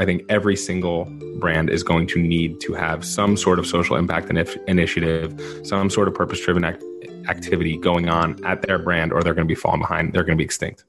[0.00, 1.04] I think every single
[1.40, 6.08] brand is going to need to have some sort of social impact initiative, some sort
[6.08, 6.82] of purpose driven act-
[7.28, 10.14] activity going on at their brand, or they're going to be falling behind.
[10.14, 10.86] They're going to be extinct.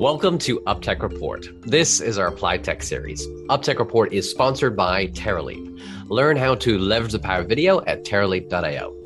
[0.00, 1.46] Welcome to UpTech Report.
[1.60, 3.26] This is our Applied Tech series.
[3.50, 5.78] UpTech Report is sponsored by Terraleap.
[6.08, 8.96] Learn how to leverage the power of video at terraleap.io.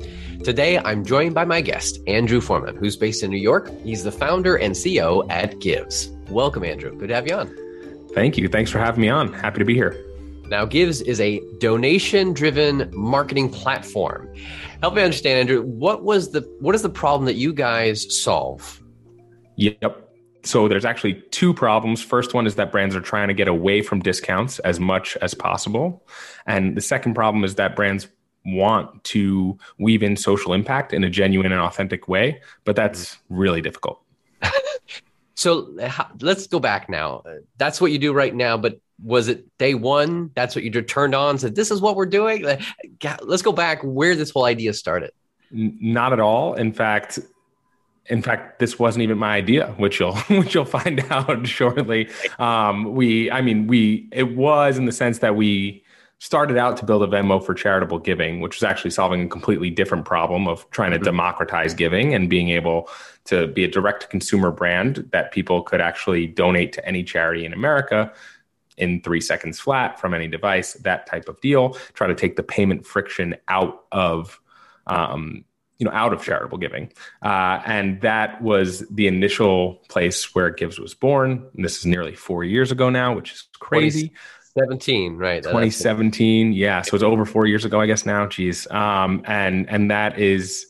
[0.45, 3.71] Today, I'm joined by my guest, Andrew Forman, who's based in New York.
[3.81, 6.15] He's the founder and CEO at Givz.
[6.29, 6.95] Welcome, Andrew.
[6.95, 7.57] Good to have you on.
[8.13, 8.47] Thank you.
[8.47, 9.33] Thanks for having me on.
[9.33, 9.99] Happy to be here.
[10.47, 14.31] Now, Givz is a donation driven marketing platform.
[14.81, 18.83] Help me understand, Andrew, what was the what is the problem that you guys solve?
[19.55, 20.11] Yep.
[20.43, 22.03] So there's actually two problems.
[22.03, 25.33] First one is that brands are trying to get away from discounts as much as
[25.33, 26.05] possible.
[26.45, 28.07] And the second problem is that brands
[28.45, 33.61] want to weave in social impact in a genuine and authentic way, but that's really
[33.61, 34.01] difficult.
[35.35, 35.69] so
[36.21, 37.23] let's go back now.
[37.57, 40.31] That's what you do right now, but was it day one?
[40.35, 42.45] That's what you turned on, said, This is what we're doing.
[43.21, 45.11] Let's go back where this whole idea started.
[45.51, 46.53] Not at all.
[46.53, 47.19] In fact,
[48.07, 52.09] in fact, this wasn't even my idea, which you'll which you'll find out shortly.
[52.39, 55.83] Um, we, I mean, we it was in the sense that we
[56.19, 59.69] started out to build a Venmo for charitable giving, which was actually solving a completely
[59.69, 61.05] different problem of trying to mm-hmm.
[61.05, 62.89] democratize giving and being able
[63.25, 67.45] to be a direct to consumer brand that people could actually donate to any charity
[67.45, 68.11] in America
[68.77, 71.77] in three seconds flat from any device, that type of deal.
[71.93, 74.39] Try to take the payment friction out of
[74.87, 75.45] um,
[75.77, 80.79] you know out of charitable giving uh, and that was the initial place where Givz
[80.79, 84.13] was born and this is nearly four years ago now which is crazy
[84.55, 88.69] 2017 right 2017 yeah so it's over four years ago i guess now geez.
[88.71, 90.67] Um, and and that is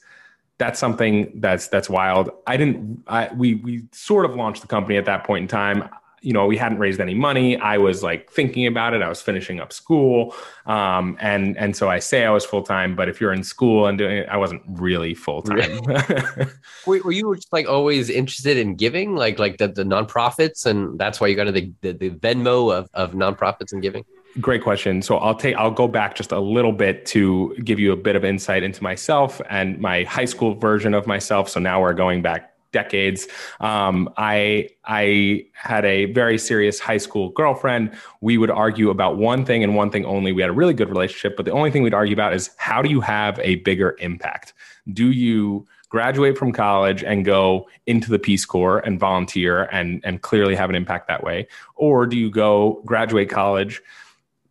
[0.58, 2.30] that's something that's that's wild.
[2.48, 5.90] I didn't I, we we sort of launched the company at that point in time
[6.22, 7.58] you know, we hadn't raised any money.
[7.58, 9.02] I was like thinking about it.
[9.02, 10.36] I was finishing up school,
[10.66, 12.96] um, and and so I say I was full time.
[12.96, 15.82] But if you're in school and doing it, I wasn't really full time.
[16.86, 20.98] were, were, you just like always interested in giving, like like the, the nonprofits, and
[21.00, 24.04] that's why you got into the, the, the Venmo of of nonprofits and giving?
[24.42, 25.02] Great question.
[25.02, 28.16] So I'll take I'll go back just a little bit to give you a bit
[28.16, 31.50] of insight into myself and my high school version of myself.
[31.50, 33.28] So now we're going back decades.
[33.62, 37.92] Um, I I had a very serious high school girlfriend.
[38.20, 40.34] We would argue about one thing and one thing only.
[40.34, 42.82] We had a really good relationship, but the only thing we'd argue about is how
[42.82, 44.54] do you have a bigger impact?
[44.92, 50.22] Do you graduate from college and go into the Peace Corps and volunteer and and
[50.22, 53.82] clearly have an impact that way, or do you go graduate college?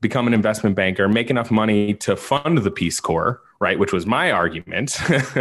[0.01, 3.79] become an investment banker, make enough money to fund the Peace Corps, right?
[3.79, 4.99] Which was my argument.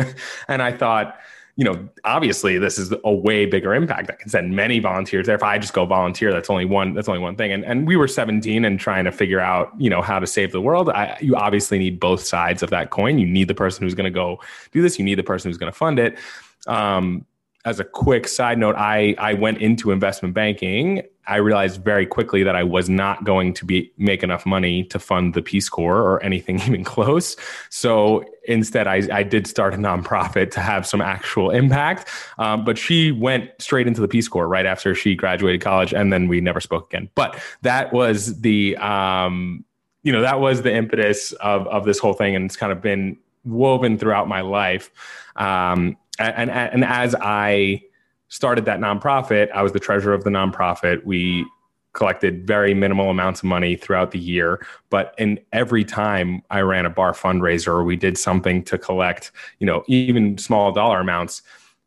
[0.48, 1.20] and I thought,
[1.56, 4.10] you know, obviously this is a way bigger impact.
[4.10, 5.36] I can send many volunteers there.
[5.36, 7.52] If I just go volunteer, that's only one, that's only one thing.
[7.52, 10.52] And, and we were 17 and trying to figure out, you know, how to save
[10.52, 10.90] the world.
[10.90, 13.20] I, you obviously need both sides of that coin.
[13.20, 14.40] You need the person who's going to go
[14.72, 14.98] do this.
[14.98, 16.18] You need the person who's going to fund it.
[16.66, 17.26] Um,
[17.66, 21.04] as a quick side note, I, I went into investment banking.
[21.26, 25.00] I realized very quickly that I was not going to be make enough money to
[25.00, 27.38] fund the Peace Corps or anything even close.
[27.70, 32.10] So instead, I, I did start a nonprofit to have some actual impact.
[32.38, 36.12] Um, but she went straight into the Peace Corps right after she graduated college, and
[36.12, 37.10] then we never spoke again.
[37.16, 39.64] But that was the um,
[40.04, 42.82] you know that was the impetus of of this whole thing, and it's kind of
[42.82, 44.92] been woven throughout my life.
[45.38, 47.82] Um, and, and as I
[48.28, 51.04] started that nonprofit, I was the treasurer of the nonprofit.
[51.06, 51.46] We
[51.94, 56.88] collected very minimal amounts of money throughout the year but in every time i ran
[56.88, 61.44] a bar fundraiser or we did something to collect you know even small dollar amounts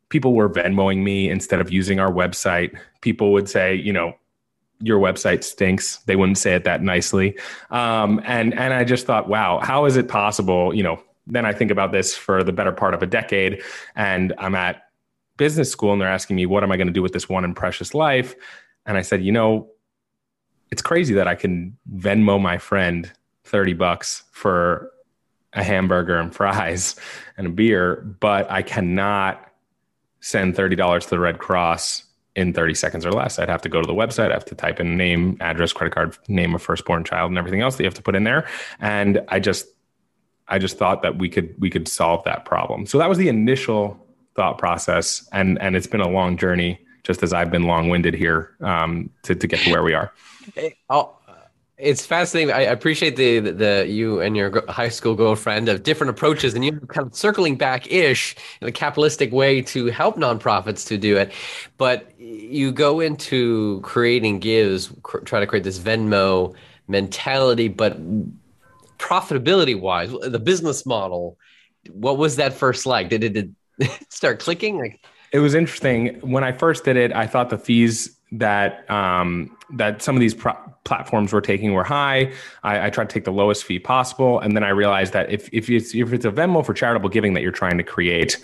[0.09, 2.77] people were venmoing me instead of using our website.
[3.01, 4.13] People would say you know
[4.79, 5.97] your website stinks.
[6.05, 7.37] They wouldn't say it that nicely.
[7.71, 11.53] Um, and and i just thought wow how is it possible you know then I
[11.53, 13.61] think about this for the better part of a decade,
[13.95, 14.83] and I'm at
[15.37, 17.43] business school, and they're asking me, "What am I going to do with this one
[17.43, 18.35] and precious life?"
[18.85, 19.69] And I said, "You know,
[20.71, 23.11] it's crazy that I can Venmo my friend
[23.43, 24.91] thirty bucks for
[25.53, 26.95] a hamburger and fries
[27.37, 29.43] and a beer, but I cannot
[30.21, 32.03] send thirty dollars to the Red Cross."
[32.37, 33.39] in 30 seconds or less.
[33.39, 34.29] I'd have to go to the website.
[34.29, 37.61] I have to type in name, address, credit card, name of firstborn child, and everything
[37.61, 38.47] else that you have to put in there.
[38.79, 39.65] And I just
[40.49, 42.85] I just thought that we could we could solve that problem.
[42.85, 44.03] So that was the initial
[44.35, 48.13] thought process, and and it's been a long journey, just as I've been long winded
[48.13, 50.13] here um, to to get to where we are.
[50.89, 51.17] I'll
[51.77, 52.51] it's fascinating.
[52.51, 56.65] I appreciate the, the, the you and your high school girlfriend of different approaches, and
[56.65, 61.17] you kind of circling back ish in a capitalistic way to help nonprofits to do
[61.17, 61.31] it.
[61.77, 66.55] But you go into creating Givz, cr- try to create this Venmo
[66.87, 67.95] mentality, but
[68.97, 71.37] profitability wise, the business model.
[71.91, 73.09] What was that first like?
[73.09, 74.77] Did it, did it start clicking?
[74.77, 74.99] Like,
[75.31, 77.13] it was interesting when I first did it.
[77.13, 81.83] I thought the fees that um, that some of these pro- platforms were taking were
[81.83, 82.33] high.
[82.63, 85.49] I, I tried to take the lowest fee possible, and then I realized that if
[85.53, 88.37] if it's if it's a Venmo for charitable giving that you're trying to create,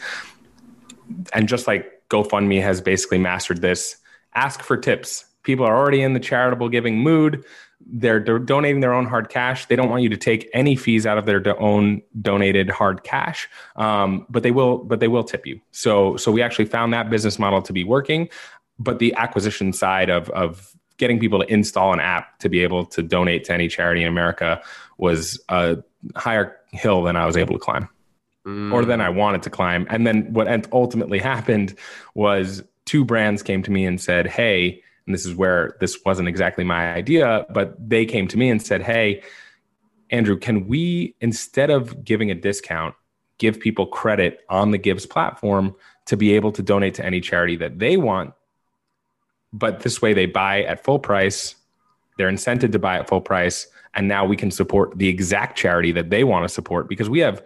[1.34, 3.98] and just like GoFundMe has basically mastered this,
[4.36, 5.26] ask for tips.
[5.44, 7.44] People are already in the charitable giving mood.
[7.86, 9.66] They're, they're donating their own hard cash.
[9.66, 13.04] They don't want you to take any fees out of their do- own donated hard
[13.04, 14.78] cash, um, but they will.
[14.78, 15.60] But they will tip you.
[15.72, 18.30] So so we actually found that business model to be working
[18.80, 22.86] but the acquisition side of of getting people to install an app to be able
[22.86, 24.62] to donate to any charity in America
[24.98, 25.78] was a
[26.16, 27.90] higher hill than I was able to climb,
[28.46, 28.72] mm.
[28.72, 29.88] or than I wanted to climb.
[29.90, 31.76] And then what ultimately happened
[32.14, 36.30] was two brands came to me and said, "Hey." And this is where this wasn't
[36.30, 39.24] exactly my idea, but they came to me and said, Hey,
[40.10, 42.96] Andrew, can we, instead of giving a discount,
[43.38, 47.56] give people credit on the Givz platform to be able to donate to any charity
[47.58, 48.34] that they want
[49.54, 51.56] but this way they buy at full price.
[52.18, 53.68] They're incented to buy at full price.
[53.94, 57.20] And now we can support the exact charity that they want to support because we
[57.20, 57.44] have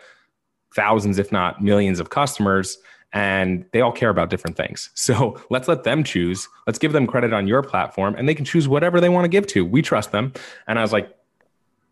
[0.73, 2.77] thousands, if not millions, of customers
[3.13, 4.89] and they all care about different things.
[5.07, 6.49] So let's let them choose.
[6.65, 9.29] Let's give them credit on your platform and they can choose whatever they want to
[9.29, 9.63] give to.
[9.63, 10.33] We trust them.
[10.67, 11.15] And I was like,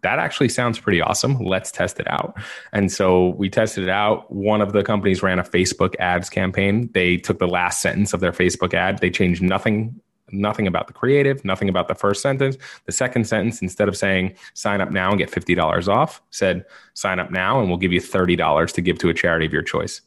[0.01, 1.39] that actually sounds pretty awesome.
[1.39, 2.37] Let's test it out.
[2.73, 4.31] And so we tested it out.
[4.31, 6.89] One of the companies ran a Facebook ads campaign.
[6.93, 9.99] They took the last sentence of their Facebook ad, they changed nothing
[10.31, 12.57] nothing about the creative, nothing about the first sentence.
[12.85, 17.19] The second sentence, instead of saying sign up now and get $50 off, said sign
[17.19, 20.01] up now and we'll give you $30 to give to a charity of your choice.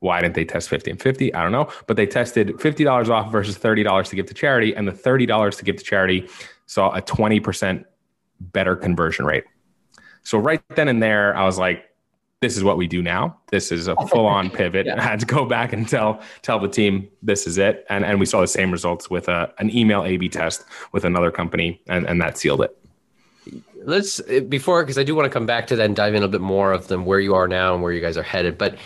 [0.00, 1.34] Why didn't they test 50 and 50?
[1.34, 1.68] I don't know.
[1.86, 4.74] But they tested $50 off versus $30 to give to charity.
[4.74, 6.28] And the $30 to give to charity
[6.66, 7.84] saw a 20%
[8.40, 9.44] better conversion rate.
[10.22, 11.84] So right then and there, I was like,
[12.40, 13.36] this is what we do now.
[13.50, 14.86] This is a full on pivot.
[14.86, 14.94] yeah.
[14.98, 17.84] I had to go back and tell tell the team this is it.
[17.88, 21.04] And and we saw the same results with a, an email A B test with
[21.04, 22.76] another company and, and that sealed it.
[23.84, 26.28] Let's before because I do want to come back to that and dive in a
[26.28, 28.58] bit more of them where you are now and where you guys are headed.
[28.58, 28.76] But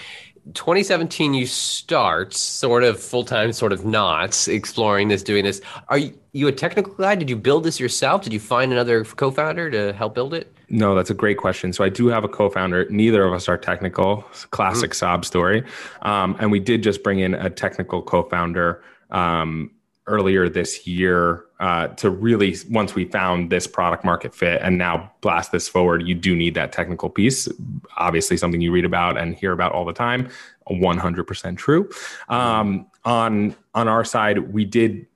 [0.55, 6.19] 2017 you start sort of full-time sort of not exploring this doing this are you,
[6.33, 9.93] you a technical guy did you build this yourself did you find another co-founder to
[9.93, 11.75] help build it no, that's a great question.
[11.75, 12.87] So I do have a co-founder.
[12.89, 14.23] Neither of us are technical.
[14.53, 14.97] Classic mm-hmm.
[14.97, 15.65] sob story.
[16.01, 19.71] Um, and we did just bring in a technical co-founder um,
[20.07, 25.11] earlier this year uh, to really once we found this product market fit and now
[25.21, 26.07] blast this forward.
[26.07, 27.49] You do need that technical piece.
[27.97, 30.29] Obviously, something you read about and hear about all the time.
[30.71, 31.89] 100% true.
[32.29, 35.07] Um, on on our side, we did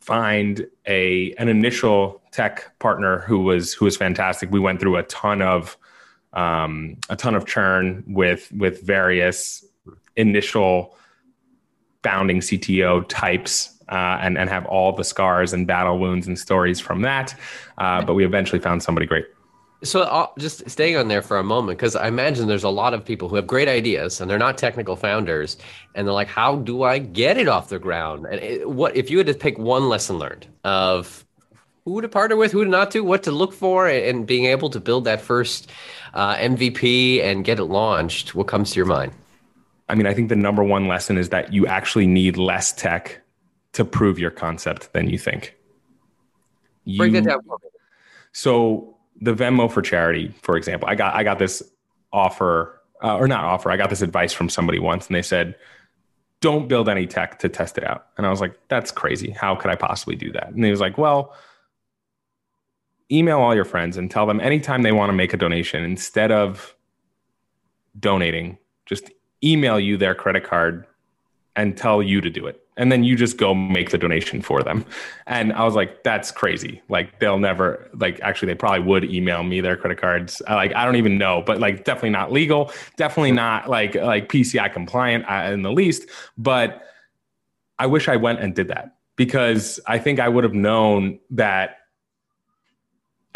[0.00, 4.50] find a an initial tech partner who was who was fantastic.
[4.50, 5.76] We went through a ton of
[6.32, 9.64] um, a ton of churn with with various
[10.16, 10.96] initial
[12.02, 13.76] founding CTO types.
[13.90, 17.34] Uh, and and have all the scars and battle wounds and stories from that,
[17.78, 19.26] uh, but we eventually found somebody great.
[19.82, 22.92] So I'll just staying on there for a moment because I imagine there's a lot
[22.92, 25.56] of people who have great ideas and they're not technical founders,
[25.94, 29.10] and they're like, "How do I get it off the ground?" And it, what if
[29.10, 31.24] you had to pick one lesson learned of
[31.84, 34.70] who to partner with, who to not to, what to look for, and being able
[34.70, 35.70] to build that first
[36.14, 38.34] uh, MVP and get it launched?
[38.34, 39.12] What comes to your mind?
[39.88, 43.19] I mean, I think the number one lesson is that you actually need less tech
[43.72, 45.56] to prove your concept than you think.
[46.84, 47.40] You, Break that down.
[48.32, 51.62] So the Venmo for charity, for example, I got I got this
[52.12, 53.70] offer uh, or not offer.
[53.70, 55.56] I got this advice from somebody once, and they said,
[56.40, 59.30] "Don't build any tech to test it out." And I was like, "That's crazy.
[59.30, 61.34] How could I possibly do that?" And he was like, "Well."
[63.12, 66.30] Email all your friends and tell them anytime they want to make a donation, instead
[66.30, 66.76] of
[67.98, 69.10] donating, just
[69.42, 70.86] email you their credit card
[71.56, 74.62] and tell you to do it and then you just go make the donation for
[74.62, 74.84] them.
[75.26, 76.82] And i was like that's crazy.
[76.88, 80.40] Like they'll never like actually they probably would email me their credit cards.
[80.48, 84.72] Like i don't even know but like definitely not legal definitely not like like pci
[84.72, 86.08] compliant uh, in the least.
[86.38, 86.82] But
[87.78, 91.79] i wish i went and did that because i think i would have known that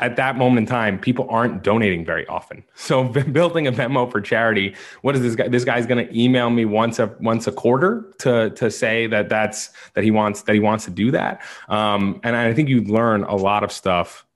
[0.00, 2.64] at that moment in time, people aren't donating very often.
[2.74, 5.48] So building a Venmo for charity, what is this guy?
[5.48, 9.28] This guy's going to email me once a once a quarter to to say that
[9.28, 11.42] that's that he wants that he wants to do that.
[11.68, 14.26] Um, and I think you learn a lot of stuff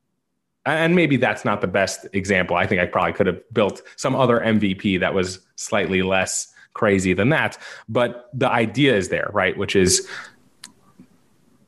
[0.67, 2.57] And maybe that's not the best example.
[2.57, 7.15] I think I probably could have built some other MVP that was slightly less crazy
[7.15, 7.57] than that.
[7.89, 9.57] But the idea is there, right?
[9.57, 10.07] Which is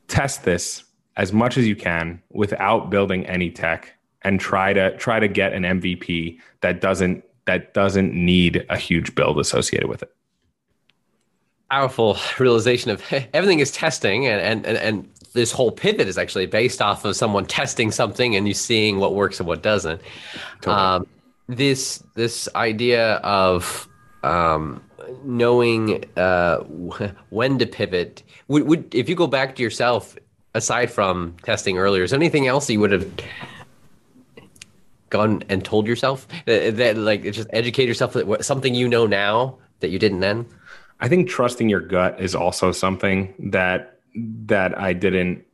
[0.07, 0.83] test this
[1.21, 5.53] as much as you can without building any tech and try to try to get
[5.53, 10.11] an MVP that doesn't that doesn't need a huge build associated with it.
[11.69, 16.47] Powerful realization of everything is testing and, and, and, and this whole pivot is actually
[16.47, 20.01] based off of someone testing something and you seeing what works and what doesn't.
[20.61, 20.75] Totally.
[20.75, 21.07] Um,
[21.47, 23.87] this this idea of
[24.23, 24.83] um,
[25.23, 26.57] knowing uh,
[27.29, 30.17] when to pivot would, would if you go back to yourself
[30.53, 33.09] aside from testing earlier is there anything else you would have
[35.11, 36.27] gone and told yourself?
[36.45, 40.47] That, that like just educate yourself that something you know now that you didn't then?
[40.99, 45.45] I think trusting your gut is also something that that i didn't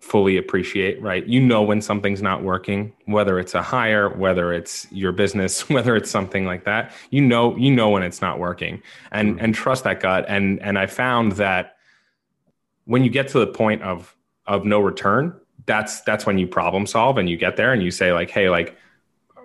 [0.00, 1.26] fully appreciate right?
[1.26, 5.96] You know when something's not working whether it's a hire whether it's your business whether
[5.96, 6.92] it's something like that.
[7.10, 8.82] You know you know when it's not working.
[9.10, 9.44] And mm-hmm.
[9.44, 10.24] and trust that gut.
[10.28, 11.77] And and i found that
[12.88, 14.16] when you get to the point of
[14.46, 17.90] of no return that's that's when you problem solve and you get there and you
[17.90, 18.76] say like hey like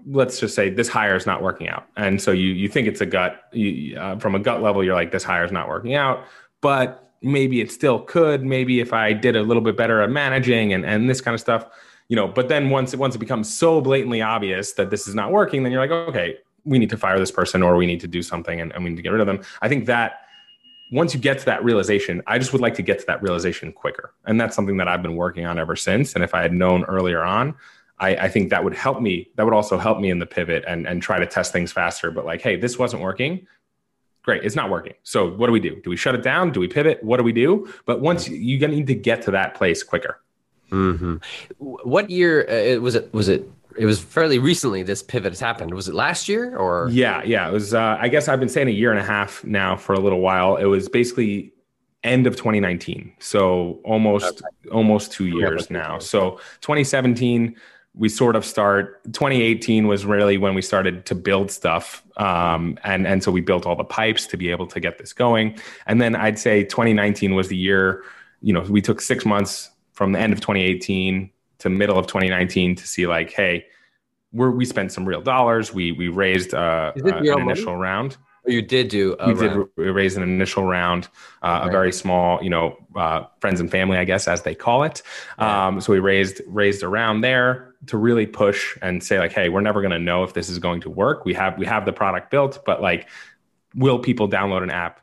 [0.06, 1.88] let's just say this hire is not working out.
[1.96, 4.96] And so you you think it's a gut you, uh, from a gut level you're
[4.96, 6.26] like this hire is not working out
[6.62, 8.44] but maybe it still could.
[8.44, 11.42] Maybe if i did a little bit better at managing and and this kind of
[11.42, 11.68] stuff
[12.08, 15.16] you know but then once it once it becomes so blatantly obvious that this is
[15.16, 18.00] not working then you're like okay we need to fire this person or we need
[18.00, 19.42] to do something and, and we need to get rid of them.
[19.62, 20.23] I think that
[20.94, 23.74] once you get to that realization, I just would like to get to that realization
[23.74, 24.14] quicker.
[24.26, 26.14] And that's something that I've been working on ever since.
[26.14, 27.56] And if I had known earlier on,
[28.00, 29.30] I, I, think that would help me.
[29.36, 32.12] That would also help me in the pivot and, and try to test things faster.
[32.12, 33.48] But like, hey, this wasn't working.
[34.22, 34.94] Great, it's not working.
[35.02, 35.82] So what do we do?
[35.82, 36.52] Do we shut it down?
[36.52, 37.04] Do we pivot?
[37.04, 37.68] What do we do?
[37.86, 40.22] But once you, you need to get to that place quicker.
[40.72, 41.18] Mm-hmm.
[41.58, 43.14] What year uh, was it?
[43.14, 45.74] Was it it was fairly recently this pivot has happened.
[45.74, 46.90] Was it last year or?
[46.92, 47.48] Yeah, yeah.
[47.48, 47.74] It was.
[47.74, 50.20] Uh, I guess I've been saying a year and a half now for a little
[50.20, 50.58] while.
[50.58, 51.54] It was basically
[52.04, 54.70] end of 2019, so almost okay.
[54.72, 56.00] almost two years now.
[56.00, 57.56] So 2017,
[57.96, 59.04] we sort of start.
[59.06, 63.66] 2018 was really when we started to build stuff, um, and and so we built
[63.66, 65.58] all the pipes to be able to get this going.
[65.88, 68.04] And then I'd say 2019 was the year.
[68.42, 71.30] You know, we took six months from the end of 2018
[71.64, 73.66] to middle of 2019 to see like, hey,
[74.34, 75.74] we we spent some real dollars.
[75.74, 78.18] We we raised uh, uh, an initial round.
[78.46, 79.16] Oh, you did do.
[79.26, 79.70] we round.
[79.78, 81.08] did raise an initial round,
[81.42, 81.68] uh, right.
[81.70, 85.02] a very small, you know, uh, friends and family, I guess, as they call it.
[85.38, 89.62] Um, so we raised raised around there to really push and say like, hey, we're
[89.62, 91.24] never going to know if this is going to work.
[91.24, 93.08] We have we have the product built, but like,
[93.74, 95.00] will people download an app?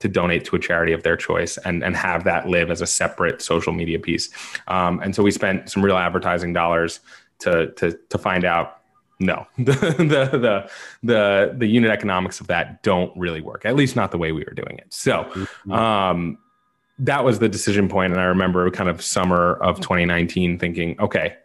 [0.00, 2.86] To donate to a charity of their choice and, and have that live as a
[2.86, 4.30] separate social media piece.
[4.68, 7.00] Um, and so we spent some real advertising dollars
[7.40, 8.74] to, to, to find out
[9.20, 10.70] no, the, the, the,
[11.02, 14.44] the, the unit economics of that don't really work, at least not the way we
[14.44, 14.86] were doing it.
[14.90, 15.72] So, mm-hmm.
[15.72, 16.38] um,
[17.00, 18.12] that was the decision point.
[18.12, 21.36] And I remember kind of summer of 2019 thinking, okay,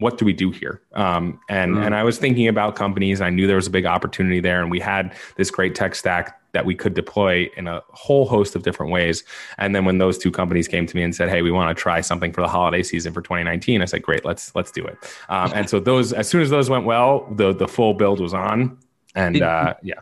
[0.00, 0.82] what do we do here?
[0.94, 1.86] Um, and mm.
[1.86, 3.20] and I was thinking about companies.
[3.20, 6.40] I knew there was a big opportunity there, and we had this great tech stack
[6.52, 9.22] that we could deploy in a whole host of different ways.
[9.58, 11.80] And then when those two companies came to me and said, "Hey, we want to
[11.80, 14.96] try something for the holiday season for 2019," I said, "Great, let's let's do it."
[15.28, 18.34] Um, and so those, as soon as those went well, the the full build was
[18.34, 18.78] on,
[19.14, 20.00] and did, uh, yeah.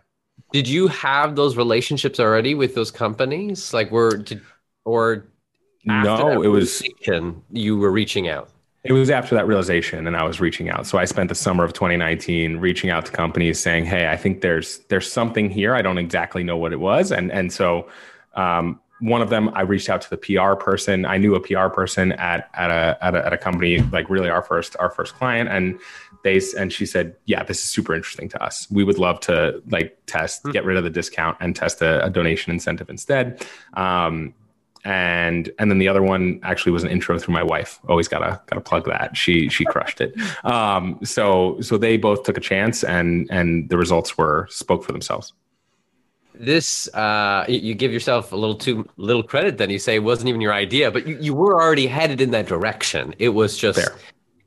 [0.53, 3.75] Did you have those relationships already with those companies?
[3.75, 4.41] Like, were did,
[4.85, 5.27] or
[5.85, 6.41] no?
[6.41, 6.83] It was
[7.51, 8.51] you were reaching out.
[8.85, 10.87] It was after that realization, and I was reaching out.
[10.87, 14.41] So I spent the summer of 2019 reaching out to companies, saying, "Hey, I think
[14.41, 15.75] there's there's something here.
[15.75, 17.89] I don't exactly know what it was." And and so
[18.35, 21.05] um, one of them, I reached out to the PR person.
[21.05, 24.31] I knew a PR person at at a, at a at a company, like really
[24.31, 25.79] our first our first client, and
[26.25, 28.69] they and she said, "Yeah, this is super interesting to us.
[28.71, 30.51] We would love to like test, hmm.
[30.51, 33.45] get rid of the discount, and test a, a donation incentive instead."
[33.75, 34.35] Um,
[34.85, 37.81] and and then the other one actually was an intro through my wife.
[37.89, 39.17] Always gotta gotta plug that.
[39.17, 40.15] She she crushed it.
[40.45, 44.93] Um, so so they both took a chance, and and the results were spoke for
[44.93, 45.33] themselves.
[46.35, 49.59] This uh, you give yourself a little too little credit.
[49.59, 52.31] Then you say it wasn't even your idea, but you, you were already headed in
[52.31, 53.15] that direction.
[53.19, 53.81] It was just.
[53.81, 53.97] Fair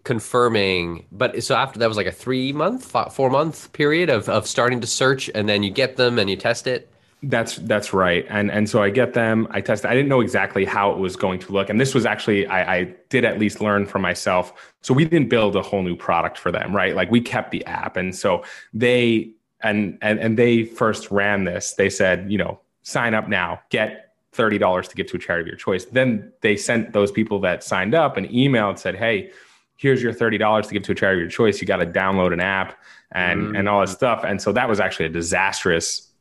[0.04, 4.48] confirming but so after that was like a three month four month period of, of
[4.48, 6.91] starting to search and then you get them and you test it
[7.24, 9.48] that's that's right, and and so I get them.
[9.52, 9.86] I test.
[9.86, 12.78] I didn't know exactly how it was going to look, and this was actually I,
[12.78, 14.74] I did at least learn for myself.
[14.82, 16.96] So we didn't build a whole new product for them, right?
[16.96, 21.74] Like we kept the app, and so they and and and they first ran this.
[21.74, 25.44] They said, you know, sign up now, get thirty dollars to give to a charity
[25.44, 25.86] of your choice.
[25.86, 29.32] Then they sent those people that signed up an email and said, hey
[29.78, 31.60] here's your $30 to give to a charity of your choice.
[31.60, 32.78] You got to download an app
[33.14, 33.58] and, mm.
[33.58, 34.24] and all this stuff.
[34.24, 36.12] And so that was actually a disastrous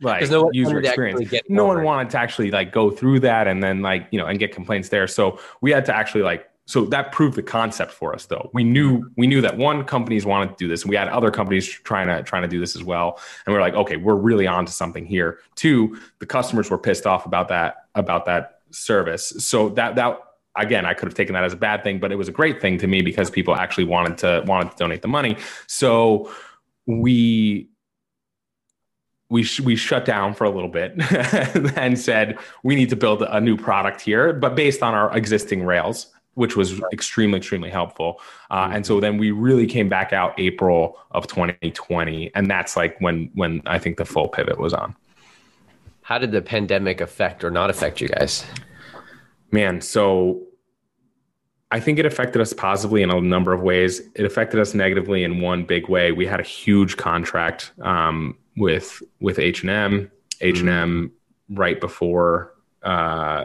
[0.00, 1.32] like no user experience.
[1.48, 4.38] No one wanted to actually like go through that and then like, you know, and
[4.38, 5.06] get complaints there.
[5.06, 8.50] So we had to actually like so that proved the concept for us though.
[8.52, 11.30] We knew we knew that one companies wanted to do this and we had other
[11.30, 13.20] companies trying to trying to do this as well.
[13.46, 15.38] And we are like okay we're really on to something here.
[15.54, 19.32] Two the customers were pissed off about that about that service.
[19.38, 20.20] So that that
[20.58, 22.62] again i could have taken that as a bad thing but it was a great
[22.62, 25.36] thing to me because people actually wanted to wanted to donate the money.
[25.66, 26.30] So
[26.86, 27.68] we
[29.28, 30.94] we sh- we shut down for a little bit
[31.76, 35.64] and said we need to build a new product here but based on our existing
[35.64, 38.20] rails which was extremely extremely helpful.
[38.50, 39.00] Uh, and so mm-hmm.
[39.00, 43.78] then we really came back out april of 2020 and that's like when when i
[43.78, 44.94] think the full pivot was on.
[46.02, 48.44] How did the pandemic affect or not affect you guys?
[49.50, 50.45] Man so
[51.76, 54.00] i think it affected us positively in a number of ways.
[54.14, 56.10] It affected us negatively in one big way.
[56.10, 61.54] We had a huge contract um, with with h&m h&m mm-hmm.
[61.54, 63.44] right before uh,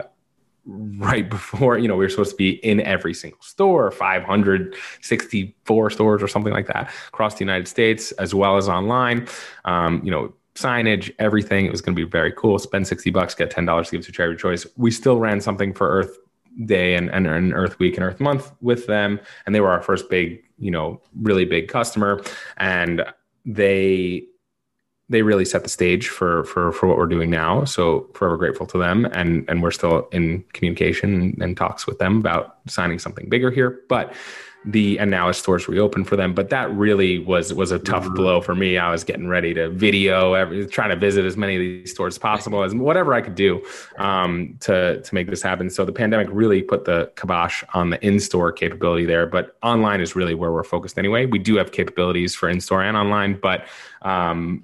[0.64, 6.22] right before you know we were supposed to be in every single store 564 stores
[6.22, 9.28] or something like that across the united states as well as online.
[9.66, 11.64] Um, you know signage everything.
[11.64, 12.58] It was going to be very cool.
[12.58, 15.88] Spend 60 bucks get $10 to give to charity choice we still ran something for
[15.88, 16.18] earth
[16.66, 20.10] day and, and, earth week and earth month with them and they were our first
[20.10, 22.22] big you know really big customer
[22.58, 23.04] and
[23.44, 24.24] they
[25.12, 27.64] they really set the stage for for for what we're doing now.
[27.64, 32.18] So forever grateful to them, and and we're still in communication and talks with them
[32.18, 33.80] about signing something bigger here.
[33.88, 34.14] But
[34.64, 38.04] the and now as stores reopen for them, but that really was was a tough
[38.04, 38.14] mm-hmm.
[38.14, 38.78] blow for me.
[38.78, 42.14] I was getting ready to video, every, trying to visit as many of these stores
[42.14, 43.64] as possible as whatever I could do
[43.98, 45.68] um, to to make this happen.
[45.68, 50.00] So the pandemic really put the kibosh on the in store capability there, but online
[50.00, 51.26] is really where we're focused anyway.
[51.26, 53.66] We do have capabilities for in store and online, but
[54.02, 54.62] um,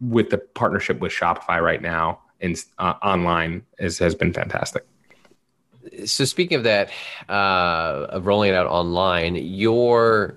[0.00, 4.84] with the partnership with Shopify right now in uh, online is, has been fantastic.
[6.06, 6.90] So speaking of that,
[7.28, 10.36] uh, of rolling it out online, your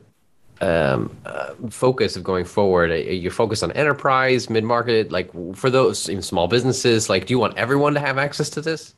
[0.62, 5.70] um, uh, focus of going forward, uh, you're focused on enterprise, mid market, like for
[5.70, 7.10] those even small businesses.
[7.10, 8.96] Like, do you want everyone to have access to this?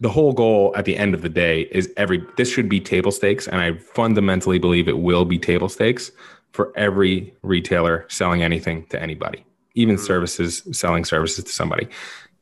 [0.00, 3.10] The whole goal at the end of the day is every this should be table
[3.10, 6.12] stakes, and I fundamentally believe it will be table stakes
[6.52, 9.44] for every retailer selling anything to anybody
[9.78, 10.04] even mm-hmm.
[10.04, 11.88] services selling services to somebody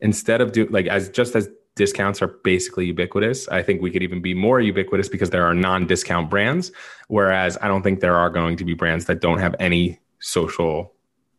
[0.00, 3.48] instead of do like as just as discounts are basically ubiquitous.
[3.48, 6.72] I think we could even be more ubiquitous because there are non-discount brands
[7.08, 10.92] whereas i don't think there are going to be brands that don't have any social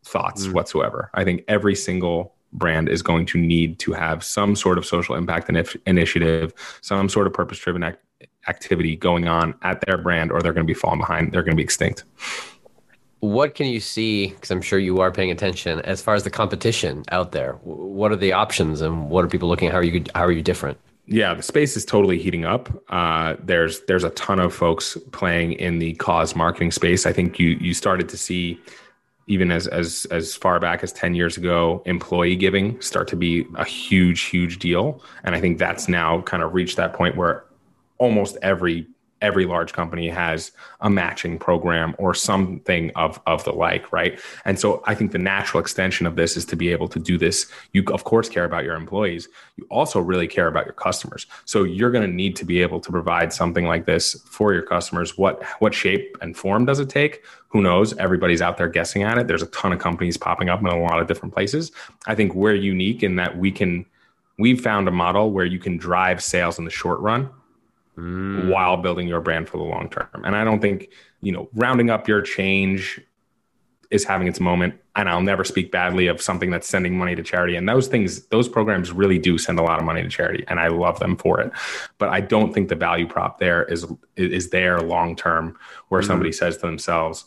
[0.08, 0.54] thoughts mm.
[0.54, 1.10] whatsoever.
[1.13, 5.15] I think every single brand is going to need to have some sort of social
[5.15, 5.50] impact
[5.86, 8.02] initiative some sort of purpose driven act-
[8.47, 11.52] activity going on at their brand or they're going to be falling behind they're going
[11.52, 12.06] to be extinct
[13.32, 16.30] what can you see because i'm sure you are paying attention as far as the
[16.30, 17.54] competition out there?
[17.63, 19.74] What are the options and what are people looking at?
[19.74, 20.78] How are you how are you different?
[21.06, 22.70] Yeah the space is totally heating up.
[22.90, 27.06] Uh, there's there's a ton of folks playing in the cause marketing space.
[27.06, 28.60] I think you you started to see
[29.28, 33.46] even as as as far back as 10 years ago employee giving start to be
[33.56, 35.02] a huge huge deal.
[35.24, 37.44] And i think that's now kind of reached that point where
[38.00, 38.88] almost every
[39.21, 40.51] every large company has
[40.82, 44.19] a matching program or something of of the like right?
[44.45, 47.17] And so i think the natural extension of this is to be able to do
[47.17, 47.51] this.
[47.73, 49.27] You of course care about your employees.
[49.58, 51.25] You also really care about your customers.
[51.45, 54.63] So you're going to need to be able to provide something like this for your
[54.63, 55.17] customers.
[55.17, 57.23] What what shape and form does it take?
[57.49, 57.97] Who knows?
[57.97, 59.27] Everybody's out there guessing at it.
[59.27, 61.71] There's a ton of companies popping up in a lot of different places.
[62.06, 63.86] I think we're unique in that we can
[64.38, 67.30] we've found a model where you can drive sales in the short run
[67.98, 68.50] mm.
[68.50, 70.08] while building your brand for the long term.
[70.24, 70.90] And I don't think,
[71.22, 73.02] you know, rounding up your change
[73.90, 74.76] is having its moment.
[74.96, 77.56] And I'll never speak badly of something that's sending money to charity.
[77.56, 80.60] And those things, those programs really do send a lot of money to charity, and
[80.60, 81.52] I love them for it.
[81.98, 85.58] But I don't think the value prop there is is there long term,
[85.90, 86.08] where mm.
[86.08, 87.26] somebody says to themselves,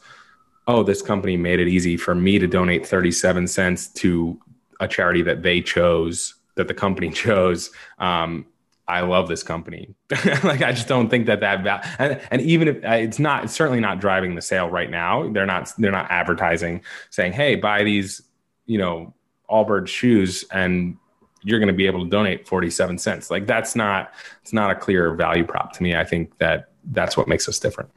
[0.67, 4.39] "Oh, this company made it easy for me to donate thirty seven cents to
[4.81, 8.45] a charity that they chose." That the company chose, um,
[8.91, 9.95] I love this company.
[10.43, 13.45] like I just don't think that that val- and, and even if uh, it's not,
[13.45, 15.31] it's certainly not driving the sale right now.
[15.33, 18.21] They're not they're not advertising saying, "Hey, buy these,
[18.67, 19.15] you know,
[19.49, 20.97] Allbirds shoes and
[21.43, 24.75] you're going to be able to donate 47 cents." Like that's not it's not a
[24.75, 25.95] clear value prop to me.
[25.95, 27.91] I think that that's what makes us different.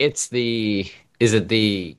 [0.00, 1.96] It's the is it the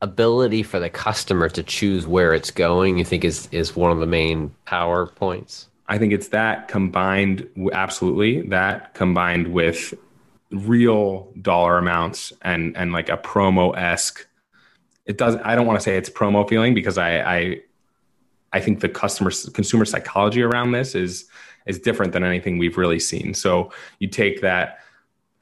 [0.00, 3.98] ability for the customer to choose where it's going you think is is one of
[3.98, 9.92] the main power points I think it's that combined, absolutely, that combined with
[10.52, 14.24] real dollar amounts and and like a promo esque.
[15.04, 15.34] It does.
[15.44, 17.60] I don't want to say it's promo feeling because I I
[18.52, 21.24] I think the customer consumer psychology around this is
[21.66, 23.34] is different than anything we've really seen.
[23.34, 24.78] So you take that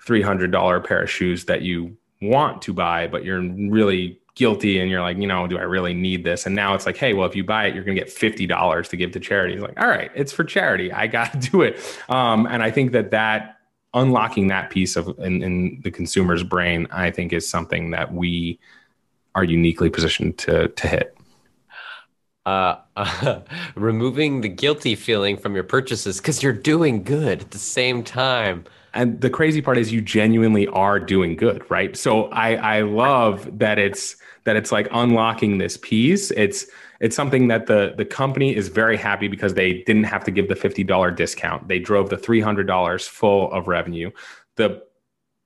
[0.02, 4.78] three hundred dollar pair of shoes that you want to buy, but you're really guilty
[4.78, 6.46] and you're like, you know, do I really need this?
[6.46, 8.88] And now it's like, hey, well, if you buy it, you're going to get $50
[8.88, 9.54] to give to charity.
[9.54, 10.92] It's like, all right, it's for charity.
[10.92, 11.76] I got to do it.
[12.08, 13.58] Um, and I think that that
[13.94, 18.60] unlocking that piece of in, in, the consumer's brain, I think is something that we
[19.34, 21.17] are uniquely positioned to, to hit.
[22.48, 23.40] Uh,
[23.74, 28.64] removing the guilty feeling from your purchases because you're doing good at the same time.
[28.94, 31.94] And the crazy part is you genuinely are doing good right?
[31.94, 36.30] So i i love that it's that it's like unlocking this piece.
[36.30, 36.66] It's
[37.00, 40.48] it's something that the the company is very happy because they didn't have to give
[40.48, 41.68] the $50 discount.
[41.68, 44.10] They drove the $300 full of revenue.
[44.56, 44.82] The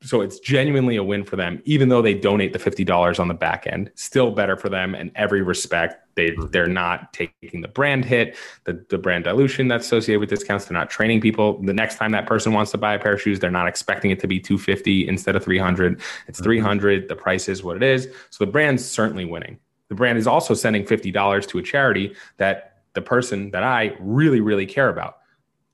[0.02, 3.34] so it's genuinely a win for them even though they donate the $50 on the
[3.34, 5.96] back end still better for them in every respect.
[6.14, 6.50] They mm-hmm.
[6.50, 10.66] they're not taking the brand hit the, the brand dilution that's associated with discounts.
[10.66, 11.62] They're not training people.
[11.62, 14.10] The next time that person wants to buy a pair of shoes they're not expecting
[14.10, 16.44] it to be 250 instead of 300 it's mm-hmm.
[16.44, 18.08] 300 the price is what it is.
[18.30, 19.58] So the brand's certainly winning.
[19.88, 24.40] The brand is also sending $50 to a charity that the person that i really
[24.40, 25.18] really care about.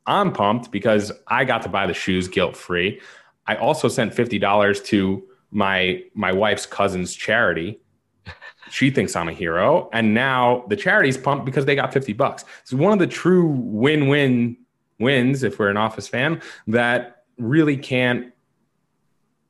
[0.07, 3.01] I'm pumped because i got to buy the shoes guilt free
[3.49, 7.81] I also sent fifty dollars to my my wife's cousin's charity.
[8.71, 12.45] She thinks I'm a hero, and now the charity's pumped because they got fifty bucks.
[12.63, 14.59] It's one of the true win-win
[15.01, 18.33] wins if we're an Office fan that really can't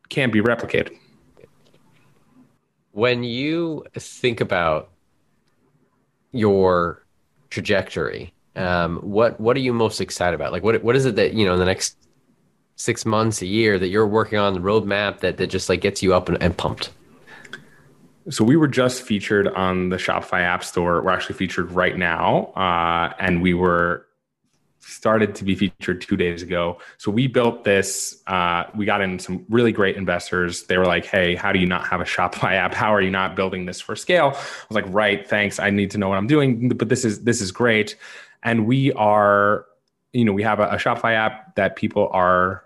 [0.09, 0.97] can't be replicated.
[2.93, 4.91] When you think about
[6.31, 7.05] your
[7.51, 10.53] trajectory, um, what what are you most excited about?
[10.53, 11.97] Like, what what is it that you know in the next
[12.79, 16.03] six months, a year that you're working on the roadmap that, that just like gets
[16.03, 16.91] you up and, and pumped?
[18.31, 21.03] So we were just featured on the Shopify App Store.
[21.03, 24.07] We're actually featured right now, uh, and we were
[24.81, 26.79] started to be featured two days ago.
[26.99, 28.23] So we built this.
[28.27, 30.65] Uh, we got in some really great investors.
[30.65, 32.75] They were like, "Hey, how do you not have a Shopify app?
[32.75, 35.59] How are you not building this for scale?" I was like, "Right, thanks.
[35.59, 37.97] I need to know what I'm doing, but this is this is great."
[38.43, 39.67] And we are,
[40.13, 42.63] you know, we have a, a Shopify app that people are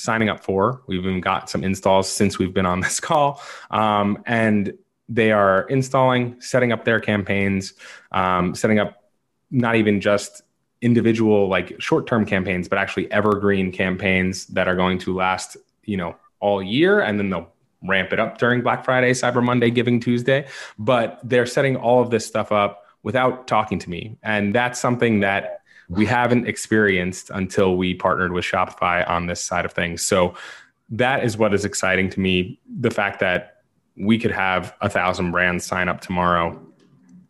[0.00, 0.82] signing up for.
[0.86, 3.42] We've even got some installs since we've been on this call.
[3.70, 4.72] Um, and
[5.08, 7.74] they are installing, setting up their campaigns,
[8.12, 9.02] um, setting up
[9.50, 10.42] not even just
[10.82, 16.16] individual like short-term campaigns, but actually evergreen campaigns that are going to last, you know,
[16.38, 20.46] all year, and then they'll ramp it up during Black Friday, Cyber Monday, Giving Tuesday.
[20.78, 25.20] But they're setting all of this stuff up without talking to me, and that's something
[25.20, 25.59] that
[25.90, 30.02] we haven't experienced until we partnered with Shopify on this side of things.
[30.02, 30.34] So
[30.90, 32.60] that is what is exciting to me.
[32.78, 33.62] The fact that
[33.96, 36.58] we could have a thousand brands sign up tomorrow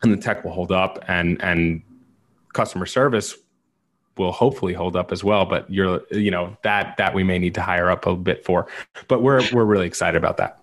[0.03, 1.81] and the tech will hold up and and
[2.53, 3.35] customer service
[4.17, 5.45] will hopefully hold up as well.
[5.45, 8.67] But you're you know, that that we may need to hire up a bit for.
[9.07, 10.59] But we're we're really excited about that.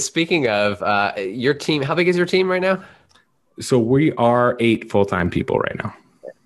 [0.00, 2.82] Speaking of uh, your team, how big is your team right now?
[3.60, 5.94] So we are eight full time people right now.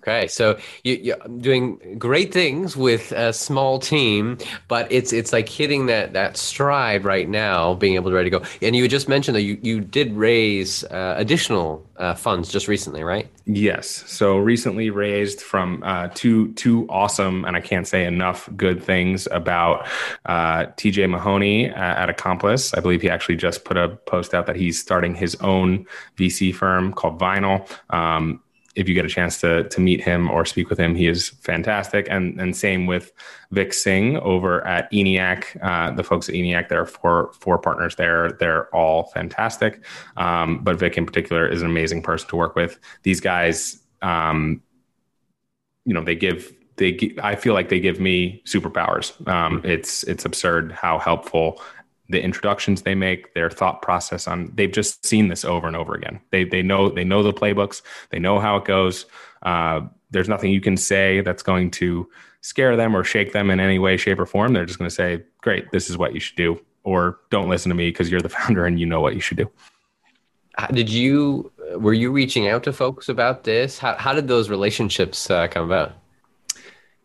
[0.01, 4.37] Okay, so you, are doing great things with a small team,
[4.69, 8.39] but it's it's like hitting that that stride right now, being able to ready to
[8.39, 8.45] go.
[8.61, 13.03] And you just mentioned that you you did raise uh, additional uh, funds just recently,
[13.03, 13.27] right?
[13.45, 14.05] Yes.
[14.09, 19.27] So recently raised from uh, two two awesome, and I can't say enough good things
[19.31, 19.85] about
[20.27, 22.73] uh, TJ Mahoney at Accomplice.
[22.73, 25.85] I believe he actually just put a post out that he's starting his own
[26.17, 27.69] VC firm called Vinyl.
[27.89, 28.41] Um,
[28.79, 31.29] if you get a chance to to meet him or speak with him, he is
[31.29, 32.07] fantastic.
[32.09, 33.11] And and same with
[33.51, 35.61] Vic Singh over at ENIAC.
[35.61, 38.31] Uh, the folks at ENIAC, there are four four partners there.
[38.31, 39.83] They're all fantastic.
[40.15, 42.79] Um, but Vic in particular is an amazing person to work with.
[43.03, 44.63] These guys, um,
[45.83, 47.13] you know, they give they.
[47.21, 49.27] I feel like they give me superpowers.
[49.27, 51.61] Um, it's it's absurd how helpful
[52.09, 55.93] the introductions they make, their thought process on they've just seen this over and over
[55.93, 56.19] again.
[56.31, 59.05] They they know they know the playbooks, they know how it goes.
[59.43, 62.09] Uh, there's nothing you can say that's going to
[62.41, 64.53] scare them or shake them in any way, shape, or form.
[64.53, 67.69] They're just going to say, "Great, this is what you should do," or "Don't listen
[67.69, 69.49] to me because you're the founder and you know what you should do."
[70.73, 73.77] Did you were you reaching out to folks about this?
[73.77, 75.93] How how did those relationships uh, come about?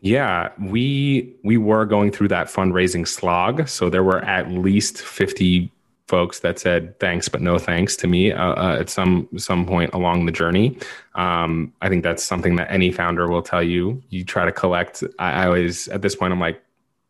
[0.05, 5.73] Yeah, we we were going through that fundraising slog, so there were at least fifty
[6.09, 9.95] folks that said thanks but no thanks to me uh, uh, at some some point
[9.95, 10.77] along the journey.
[11.15, 14.03] Um, I think that's something that any founder will tell you.
[14.11, 15.03] You try to collect.
[15.19, 16.63] I, I always at this point I'm like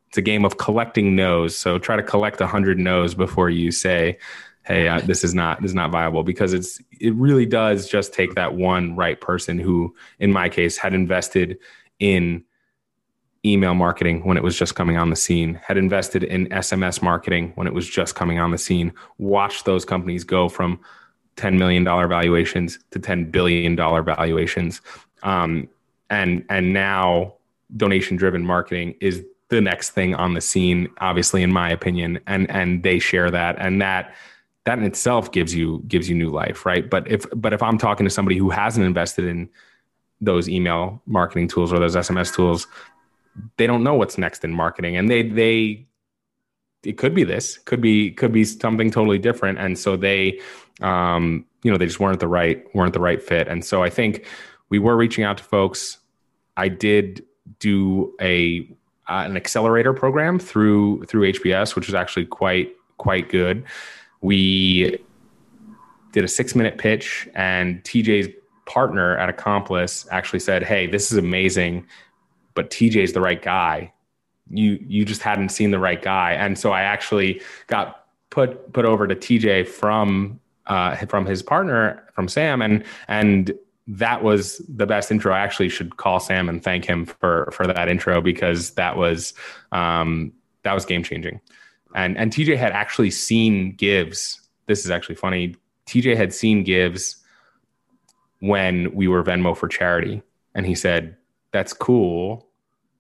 [0.07, 1.57] it's a game of collecting no's.
[1.57, 4.19] So try to collect a hundred no's before you say,
[4.63, 8.15] "Hey, uh, this is not this is not viable," because it's it really does just
[8.15, 11.59] take that one right person who, in my case, had invested
[11.99, 12.45] in
[13.45, 17.53] email marketing when it was just coming on the scene, had invested in SMS marketing
[17.57, 20.81] when it was just coming on the scene, watched those companies go from
[21.37, 24.81] $10 million valuations to $10 billion valuations.
[25.23, 25.69] Um,
[26.11, 27.35] and, and now
[27.77, 32.21] donation driven marketing is the next thing on the scene, obviously, in my opinion.
[32.27, 33.57] And, and they share that.
[33.59, 34.15] And that,
[34.65, 36.65] that in itself gives you, gives you new life.
[36.65, 36.89] Right.
[36.89, 39.51] But if, but if I'm talking to somebody who hasn't invested in
[40.21, 42.67] those email marketing tools or those SMS tools,
[43.57, 44.97] they don't know what's next in marketing.
[44.97, 45.87] And they they
[46.85, 49.59] it could be this could be could be something totally different.
[49.59, 50.41] And so they
[50.81, 53.49] um you know they just weren't the right weren't the right fit.
[53.49, 54.27] And so i think
[54.71, 55.99] we were reaching out to folks.
[56.57, 57.25] I did
[57.59, 58.69] do a
[59.09, 63.65] uh, an accelerator program through through hbs which was actually quite quite good.
[64.21, 64.99] We
[66.13, 68.29] did a six minute pitch and tj's
[68.67, 71.87] partner at accomplice actually said hey this is amazing
[72.55, 73.93] but TJ's the right guy.
[74.51, 78.85] You you just hadn't seen the right guy, and so I actually got put put
[78.85, 83.53] over to TJ from uh, from his partner from Sam, and and
[83.87, 85.33] that was the best intro.
[85.33, 89.35] I actually should call Sam and thank him for for that intro because that was
[89.73, 91.41] um, that was game changing.
[91.95, 94.41] And and TJ had actually seen Givz.
[94.67, 95.57] This is actually funny.
[95.87, 97.17] TJ had seen Givz
[98.41, 100.23] when we were Venmo for charity,
[100.55, 101.17] and he said,
[101.55, 102.49] that's cool.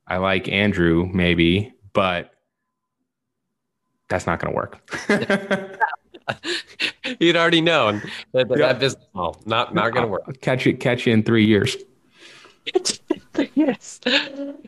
[0.06, 2.30] I like Andrew, maybe, but
[4.08, 5.80] that's not going to work.
[7.18, 8.00] You'd already known
[8.32, 10.40] that, that, that business model not not going to work.
[10.40, 11.76] catch it, catch you in three years.
[13.54, 14.00] yes.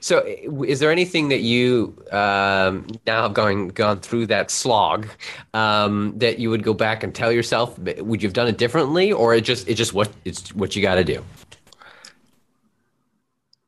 [0.01, 0.27] So,
[0.67, 5.07] is there anything that you um, now have gone gone through that slog
[5.55, 7.79] um, that you would go back and tell yourself?
[7.79, 10.83] Would you have done it differently, or it just it just what it's what you
[10.83, 11.25] got to do?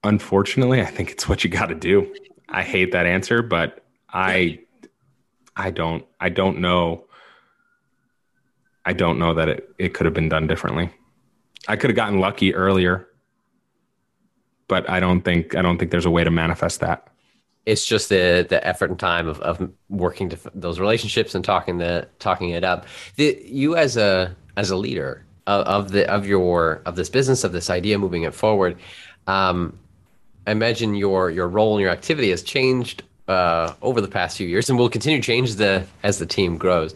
[0.09, 2.15] Unfortunately, I think it's what you got to do.
[2.49, 4.61] I hate that answer, but I
[5.55, 7.05] I don't I don't know
[8.87, 10.89] I don't know that it, it could have been done differently.
[11.69, 13.07] I could have gotten lucky earlier,
[14.67, 17.09] but I don't think I don't think there's a way to manifest that.
[17.67, 21.77] It's just the the effort and time of, of working to those relationships and talking
[21.77, 22.87] the talking it up.
[23.17, 27.45] The, you as a as a leader of, of the of your of this business
[27.45, 28.79] of this idea moving it forward,
[29.27, 29.79] um,
[30.49, 34.49] I imagine your your role and your activity has changed uh, over the past few
[34.49, 36.95] years, and will continue to change the as the team grows.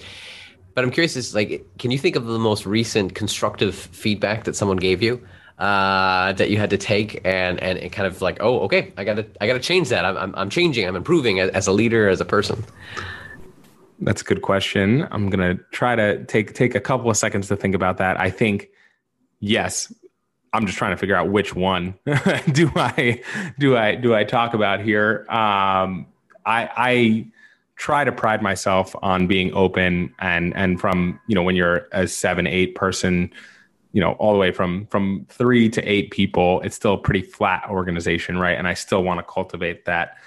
[0.74, 4.56] But I'm curious, is like, can you think of the most recent constructive feedback that
[4.56, 5.20] someone gave you
[5.58, 9.04] uh, that you had to take and and it kind of like, oh, okay, I
[9.04, 10.06] gotta I gotta change that.
[10.06, 10.88] I'm I'm, changing.
[10.88, 12.64] I'm improving as, as a leader, as a person.
[14.00, 15.06] That's a good question.
[15.10, 18.18] I'm gonna try to take take a couple of seconds to think about that.
[18.18, 18.70] I think
[19.40, 19.92] yes,
[20.52, 21.94] I'm just trying to figure out which one
[22.52, 23.22] do I
[23.58, 25.26] do I do I talk about here.
[25.30, 26.06] Um,
[26.44, 27.26] I, I
[27.76, 32.06] try to pride myself on being open and and from you know when you're a
[32.06, 33.32] seven eight person,
[33.92, 37.22] you know all the way from from three to eight people, it's still a pretty
[37.22, 38.58] flat organization, right?
[38.58, 40.18] And I still want to cultivate that.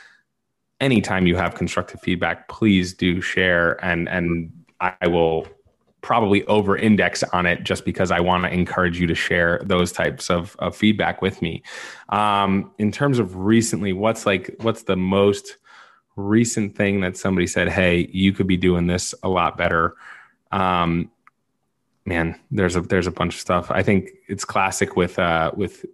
[0.81, 5.47] Anytime you have constructive feedback, please do share and and I will
[6.05, 9.91] probably over index on it just because I want to encourage you to share those
[9.91, 11.63] types of, of feedback with me.
[12.09, 15.57] Um, in terms of recently, what's like, what's the most
[16.15, 19.95] recent thing that somebody said, Hey, you could be doing this a lot better.
[20.51, 21.09] Um,
[22.05, 23.71] man, there's a, there's a bunch of stuff.
[23.71, 25.87] I think it's classic with, uh, with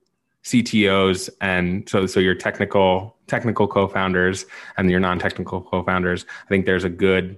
[0.43, 6.25] CTOs and so so your technical technical co-founders and your non-technical co-founders.
[6.45, 7.37] I think there's a good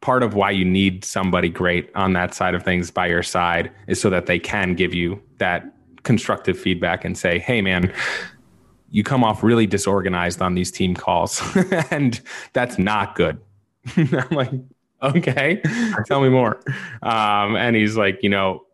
[0.00, 3.70] part of why you need somebody great on that side of things by your side
[3.86, 5.64] is so that they can give you that
[6.02, 7.92] constructive feedback and say, hey, man,
[8.90, 11.42] you come off really disorganized on these team calls,
[11.90, 12.20] and
[12.52, 13.38] that's not good.
[13.96, 14.50] I'm like,
[15.02, 15.60] okay,
[16.06, 16.60] tell me more.
[17.02, 18.64] Um, and he's like, you know,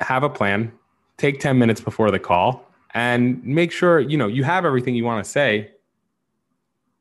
[0.00, 0.72] have a plan,
[1.18, 5.04] take 10 minutes before the call, and make sure, you know, you have everything you
[5.04, 5.70] want to say.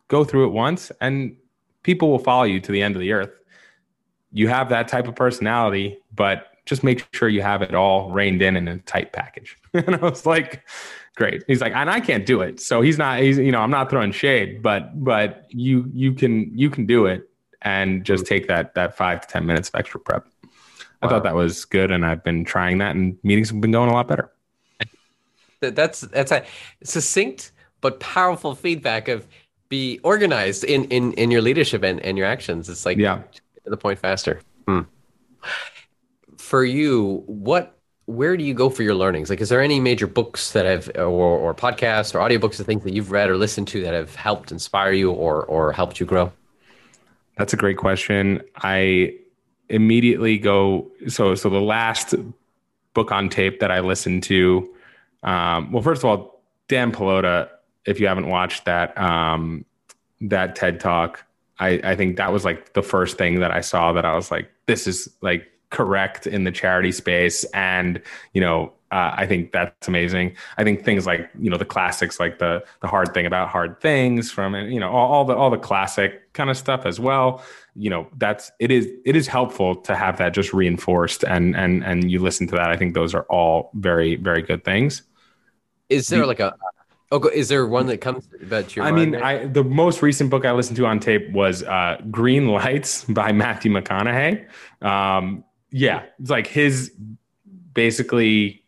[0.08, 1.36] Go through it once and
[1.84, 3.32] people will follow you to the end of the earth.
[4.32, 8.42] You have that type of personality, but just make sure you have it all reined
[8.42, 9.58] in in a tight package.
[9.74, 10.64] and I was like,
[11.16, 11.44] great.
[11.48, 12.60] He's like, and I can't do it.
[12.60, 16.56] So he's not, he's, you know, I'm not throwing shade, but, but you, you can,
[16.58, 17.28] you can do it
[17.64, 20.28] and just take that, that five to 10 minutes of extra prep.
[21.02, 21.92] I thought that was good.
[21.92, 24.32] And I've been trying that and meetings have been going a lot better.
[25.62, 26.46] That's, that's a
[26.84, 29.28] succinct, but powerful feedback of
[29.70, 32.70] be organized in in in your leadership and, and your actions.
[32.70, 33.22] It's like yeah,
[33.64, 34.42] to the point faster.
[34.68, 34.82] Hmm.
[36.38, 37.80] For you, what
[38.10, 39.30] where do you go for your learnings?
[39.30, 42.84] Like, is there any major books that have, or, or podcasts or audiobooks or things
[42.84, 46.08] that you've read or listened to that have helped inspire you or, or helped you
[46.08, 46.32] grow?
[47.38, 48.42] That's a great question.
[48.56, 49.14] I
[49.70, 52.16] immediately go, so, so the last
[52.96, 54.68] book on tape that I listened to,
[55.22, 57.50] um, well, first of all, Dan Pallotta,
[57.86, 59.66] if you haven't watched that, um,
[60.22, 61.26] that TED talk,
[61.60, 64.32] I, I think that was like the first thing that I saw that I was
[64.32, 68.02] like, this is like correct in the charity space and
[68.34, 70.36] you know uh, I think that's amazing.
[70.58, 73.80] I think things like you know the classics, like the the hard thing about hard
[73.82, 77.44] things, from you know all, all, the all the classic kind of stuff as well.
[77.76, 81.84] You know that's it is it is helpful to have that just reinforced and and
[81.84, 82.72] and you listen to that.
[82.72, 85.04] I think those are all very very good things.
[85.90, 86.56] Is there the, like a
[87.12, 88.86] Oh, is there one that comes about your?
[88.86, 92.48] I mean, I the most recent book I listened to on tape was uh, Green
[92.48, 94.48] Lights by Matthew McConaughey.
[94.82, 96.94] Um, yeah, it's like his
[97.74, 98.64] basically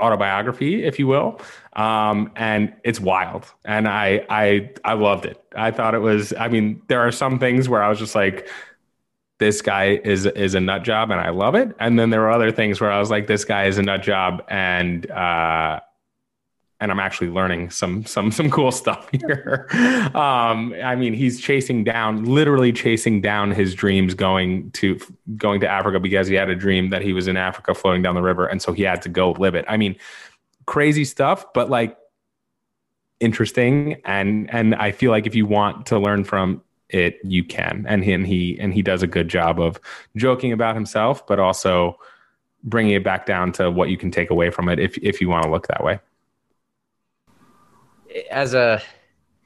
[0.00, 1.40] autobiography, if you will.
[1.74, 3.52] Um, and it's wild.
[3.64, 5.42] And I I I loved it.
[5.54, 8.48] I thought it was, I mean, there are some things where I was just like,
[9.38, 11.74] this guy is is a nut job and I love it.
[11.78, 14.02] And then there were other things where I was like, this guy is a nut
[14.02, 15.80] job and uh
[16.80, 19.66] and I'm actually learning some some some cool stuff here.
[20.14, 24.98] um, I mean, he's chasing down, literally chasing down his dreams, going to
[25.36, 28.14] going to Africa because he had a dream that he was in Africa, floating down
[28.14, 29.64] the river, and so he had to go live it.
[29.68, 29.96] I mean,
[30.66, 31.96] crazy stuff, but like
[33.20, 37.86] interesting, and and I feel like if you want to learn from it, you can,
[37.88, 39.80] and he and he and he does a good job of
[40.14, 41.98] joking about himself, but also
[42.64, 45.30] bringing it back down to what you can take away from it if if you
[45.30, 46.00] want to look that way
[48.30, 48.82] as a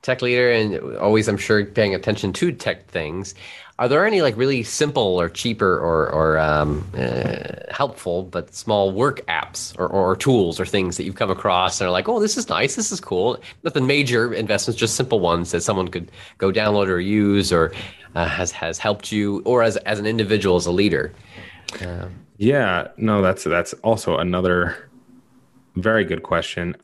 [0.02, 3.35] tech leader and always i'm sure paying attention to tech things
[3.80, 8.92] are there any like really simple or cheaper or, or um, uh, helpful but small
[8.92, 12.20] work apps or, or tools or things that you've come across and are like oh
[12.20, 12.76] this is nice.
[12.76, 13.40] This is cool.
[13.64, 17.72] Nothing major investments just simple ones that someone could go download or use or
[18.14, 21.14] uh, has has helped you or as, as an individual as a leader.
[21.80, 22.88] Um, yeah.
[22.98, 24.90] No that's that's also another
[25.76, 26.76] very good question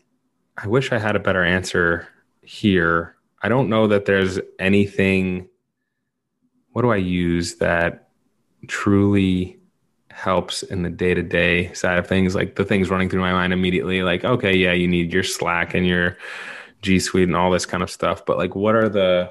[0.58, 2.08] I wish I had a better answer
[2.42, 3.16] here.
[3.42, 5.48] I don't know that there's anything.
[6.72, 8.08] What do I use that
[8.66, 9.58] truly
[10.10, 12.34] helps in the day to day side of things?
[12.34, 15.74] Like the things running through my mind immediately, like, okay, yeah, you need your Slack
[15.74, 16.16] and your
[16.82, 18.24] G Suite and all this kind of stuff.
[18.24, 19.30] But like, what are the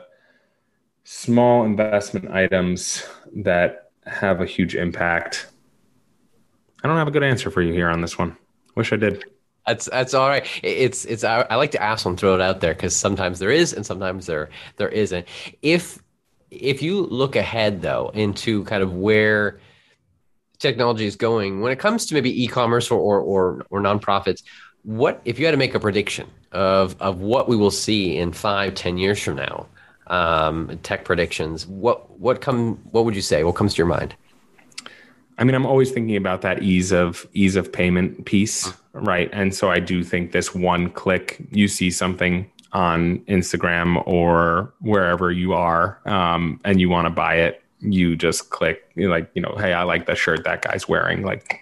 [1.03, 5.47] small investment items that have a huge impact?
[6.83, 8.37] I don't have a good answer for you here on this one.
[8.75, 9.23] Wish I did.
[9.67, 10.45] That's that's all right.
[10.63, 13.51] It's it's I, I like to ask and throw it out there because sometimes there
[13.51, 15.27] is and sometimes there there isn't.
[15.61, 15.99] If
[16.51, 19.59] if you look ahead though into kind of where
[20.59, 24.43] technology is going when it comes to maybe e-commerce or or or, or nonprofits,
[24.83, 28.31] what if you had to make a prediction of of what we will see in
[28.33, 29.67] five ten years from now?
[30.07, 31.65] Um, tech predictions.
[31.65, 32.75] What what come?
[32.91, 33.43] What would you say?
[33.43, 34.15] What comes to your mind?
[35.37, 39.29] I mean, I'm always thinking about that ease of ease of payment piece, right?
[39.33, 45.31] And so I do think this one click, you see something on Instagram or wherever
[45.31, 49.55] you are, um, and you want to buy it, you just click, like, you know,
[49.57, 51.23] hey, I like the shirt that guy's wearing.
[51.23, 51.61] Like,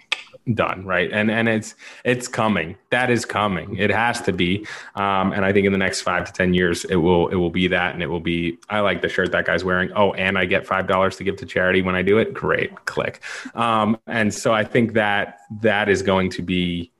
[0.52, 1.10] done right?
[1.10, 2.76] And and it's it's coming.
[2.90, 3.76] That is coming.
[3.76, 4.66] It has to be.
[4.94, 7.50] Um, and i think in the next five to ten years it will it will
[7.50, 9.90] be that and it will be i like the shirt that guy's wearing.
[9.96, 12.34] Oh and i get five dollars to give to charity when i do it?
[12.34, 12.84] Great.
[12.84, 13.22] Click.
[13.54, 16.92] Um, and so i think that that is going to be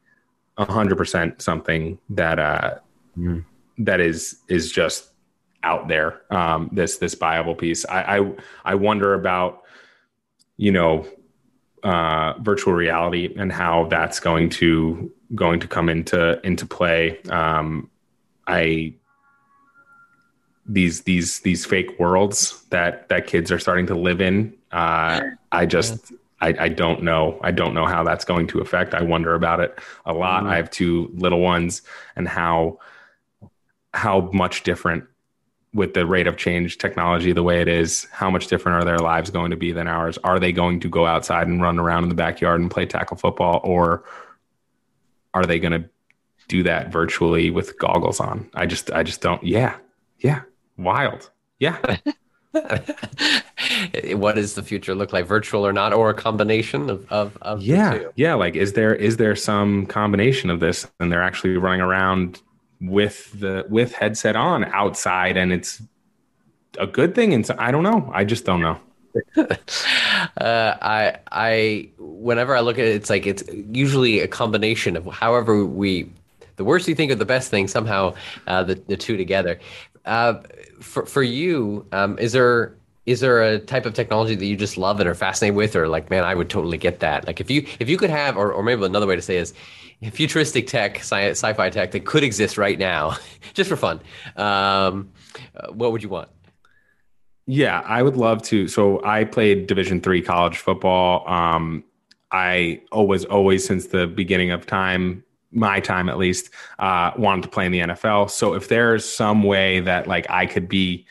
[0.56, 2.76] a hundred percent something that uh
[3.18, 3.44] mm.
[3.78, 5.10] that is is just
[5.62, 7.84] out there um this this viable piece.
[7.86, 8.32] I i,
[8.64, 9.62] I wonder about
[10.56, 11.06] you know
[11.84, 17.20] uh, virtual reality and how that's going to going to come into into play.
[17.24, 17.90] Um,
[18.46, 18.94] I
[20.66, 24.54] these these these fake worlds that that kids are starting to live in.
[24.72, 25.20] Uh,
[25.52, 27.38] I just I, I, don't know.
[27.42, 28.92] I don't know how that's going to affect.
[28.92, 30.42] I wonder about it a lot.
[30.42, 30.52] Mm-hmm.
[30.52, 31.82] I have two little ones,
[32.16, 32.80] and how
[33.92, 35.04] how much different
[35.74, 38.98] with the rate of change technology the way it is how much different are their
[38.98, 40.18] lives going to be than ours?
[40.24, 43.16] Are they going to go outside and run around in the backyard and play tackle
[43.16, 44.04] football or
[45.34, 45.88] are they going to
[46.46, 48.48] do that virtually with goggles on?
[48.54, 49.76] I just i just don't yeah
[50.20, 50.42] yeah
[50.78, 51.78] wild yeah.
[54.12, 57.62] What does the future look like virtual or not or a combination of, of, of
[57.62, 61.80] yeah yeah like is there is there some combination of this and they're actually running
[61.80, 62.40] around
[62.80, 65.82] with the with headset on outside and it's
[66.78, 68.78] a good thing and so i don't know i just don't know
[69.36, 69.54] uh,
[70.38, 75.64] I I whenever I look at it, it's like it's usually a combination of however
[75.64, 76.10] we
[76.56, 78.14] the worst you think of the best thing somehow
[78.46, 79.60] uh, the the two together.
[80.04, 80.40] Uh,
[80.80, 82.74] for for you, um, is there
[83.06, 85.88] is there a type of technology that you just love and are fascinated with, or
[85.88, 87.26] like, man, I would totally get that.
[87.26, 89.54] Like, if you if you could have, or or maybe another way to say is,
[90.12, 93.16] futuristic tech, sci- fi tech that could exist right now,
[93.54, 94.00] just for fun,
[94.36, 95.12] um,
[95.56, 96.28] uh, what would you want?
[97.46, 98.68] Yeah, I would love to.
[98.68, 101.28] So I played Division three college football.
[101.28, 101.84] Um,
[102.30, 105.22] I always, always since the beginning of time,
[105.52, 108.30] my time at least, uh, wanted to play in the NFL.
[108.30, 111.06] So if there's some way that like I could be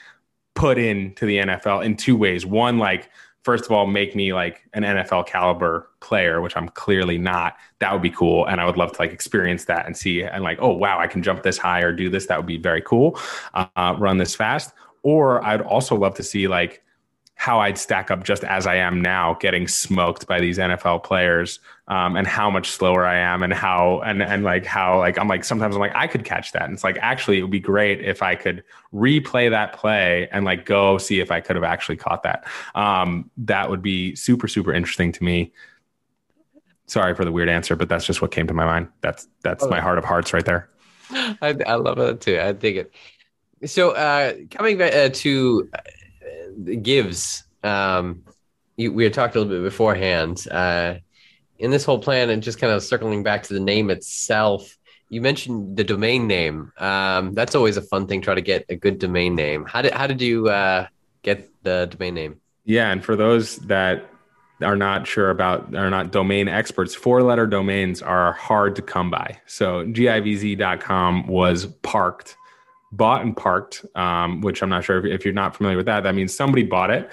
[0.55, 3.09] put into the NFL in two ways, one like
[3.43, 7.57] first of all make me like an NFL caliber player, which I'm clearly not.
[7.83, 10.41] That would be cool, and I would love to like experience that and see and
[10.41, 12.27] like, oh wow, I can jump this high or do this.
[12.27, 13.19] That would be very cool.
[13.53, 14.73] Uh, run this fast.
[15.01, 16.81] Or I'd also love to see like
[17.35, 21.59] how I'd stack up just as I am now, getting smoked by these NFL players,
[21.89, 25.27] um, and how much slower I am, and how and and like how like I'm
[25.27, 27.59] like sometimes I'm like I could catch that, and it's like actually it would be
[27.59, 28.63] great if I could
[28.93, 32.47] replay that play and like go see if I could have actually caught that.
[32.75, 35.51] Um, that would be super super interesting to me.
[36.85, 38.89] Sorry for the weird answer, but that's just what came to my mind.
[39.01, 40.69] That's that's oh, my heart of hearts right there.
[41.11, 42.39] I, I love it too.
[42.39, 42.93] I dig it.
[43.65, 45.79] So uh, coming back uh, to uh,
[46.63, 48.23] Givz, um,
[48.75, 50.45] you, we had talked a little bit beforehand.
[50.49, 50.95] Uh,
[51.59, 54.77] in this whole plan, and just kind of circling back to the name itself,
[55.07, 56.73] you mentioned the domain name.
[56.77, 58.21] Um, that's always a fun thing.
[58.21, 59.65] Try to get a good domain name.
[59.65, 60.87] How did how did you uh,
[61.21, 62.41] get the domain name?
[62.65, 64.09] Yeah, and for those that
[64.61, 69.09] are not sure about are not domain experts four letter domains are hard to come
[69.09, 72.37] by so givz.com was parked
[72.93, 76.03] bought and parked, um, which I'm not sure if, if, you're not familiar with that.
[76.03, 77.09] That means somebody bought it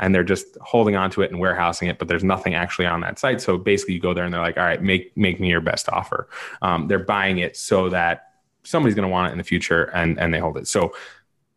[0.00, 3.18] and they're just holding onto it and warehousing it, but there's nothing actually on that
[3.18, 3.40] site.
[3.40, 5.88] So basically, you go there and they're like, "All right, make make me your best
[5.90, 6.28] offer."
[6.62, 8.32] Um, they're buying it so that
[8.64, 10.66] somebody's going to want it in the future, and and they hold it.
[10.66, 10.94] So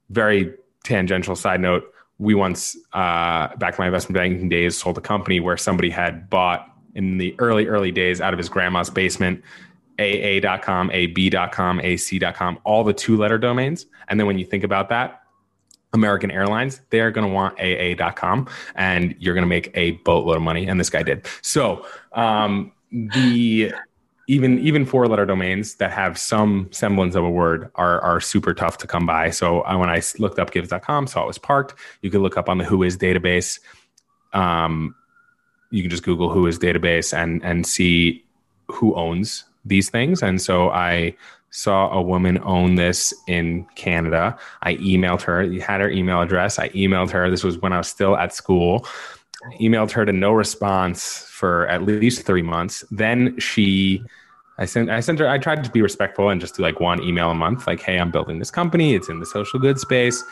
[0.09, 0.53] very
[0.83, 1.92] tangential side note.
[2.23, 6.29] We once, uh, back in my investment banking days, sold a company where somebody had
[6.29, 9.43] bought in the early, early days out of his grandma's basement
[9.99, 13.85] AA.com, AB.com, AC.com, all the two letter domains.
[14.07, 15.21] And then when you think about that,
[15.93, 20.37] American Airlines, they are going to want AA.com and you're going to make a boatload
[20.37, 20.67] of money.
[20.67, 21.27] And this guy did.
[21.41, 23.73] So, um, the
[24.27, 28.53] even even four letter domains that have some semblance of a word are are super
[28.53, 29.29] tough to come by.
[29.29, 31.73] So uh, when I looked up givz.com, saw it was parked.
[32.01, 33.59] You could look up on the Whois database.
[34.33, 34.95] Um,
[35.71, 38.23] you can just Google Whois database and and see
[38.67, 40.21] who owns these things.
[40.21, 41.15] And so I
[41.49, 44.37] saw a woman own this in Canada.
[44.63, 46.57] I emailed her, you had her email address.
[46.57, 47.29] I emailed her.
[47.29, 48.87] This was when I was still at school.
[49.45, 52.85] I emailed her to no response for at least three months.
[52.89, 54.01] Then she,
[54.59, 57.03] I sent, I sent her, I tried to be respectful and just do like one
[57.03, 58.95] email a month, like, hey, I'm building this company.
[58.95, 60.23] It's in the social good space.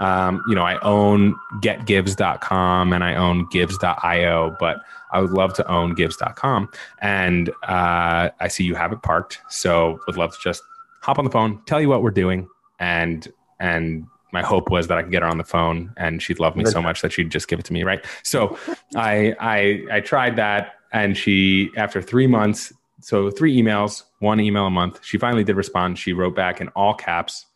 [0.00, 4.78] Um, you know, I own getgivz.com and I own givz.io, but
[5.12, 6.68] I would love to own givz.com.
[7.00, 9.42] And uh, I see you have it parked.
[9.48, 10.64] So would love to just
[11.00, 12.48] hop on the phone, tell you what we're doing.
[12.80, 16.38] And, and my hope was that I could get her on the phone and she'd
[16.38, 17.84] love me so much that she'd just give it to me.
[17.84, 18.04] Right.
[18.22, 18.58] So
[18.94, 20.74] I, I, I tried that.
[20.92, 22.70] And she, after three months,
[23.00, 25.98] so three emails, one email a month, she finally did respond.
[25.98, 27.46] She wrote back in all caps,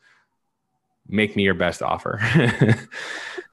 [1.06, 2.18] make me your best offer.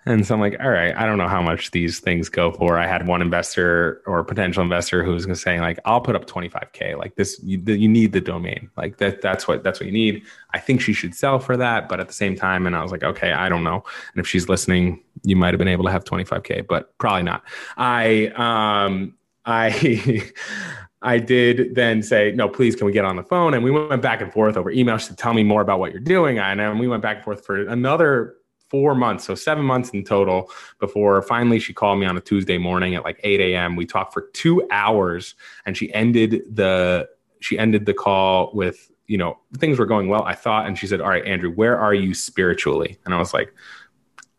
[0.07, 2.77] and so I'm like, all right, I don't know how much these things go for.
[2.77, 6.97] I had one investor or potential investor who was saying like, I'll put up 25k.
[6.97, 8.71] Like this, you, you need the domain.
[8.77, 10.23] Like that, that's what that's what you need.
[10.53, 12.91] I think she should sell for that, but at the same time, and I was
[12.91, 13.83] like, okay, I don't know.
[14.13, 17.43] And if she's listening, you might have been able to have 25k, but probably not.
[17.75, 19.13] I um
[19.45, 20.31] I
[21.01, 23.53] I did then say, no, please, can we get on the phone?
[23.53, 24.97] And we went back and forth over email.
[24.97, 26.39] She said, tell me more about what you're doing.
[26.39, 28.35] And we went back and forth for another
[28.69, 32.57] four months, so seven months in total, before finally she called me on a Tuesday
[32.57, 33.75] morning at like 8 a.m.
[33.75, 37.09] We talked for two hours and she ended the
[37.39, 40.65] she ended the call with, you know, things were going well, I thought.
[40.65, 42.97] And she said, All right, Andrew, where are you spiritually?
[43.05, 43.53] And I was like,